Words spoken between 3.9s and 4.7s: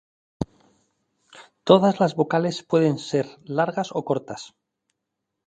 o cortas.